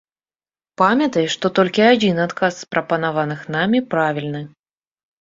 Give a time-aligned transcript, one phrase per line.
[0.81, 4.47] Памятай, што толькі адзін адказ з прапанаваных намі правільны.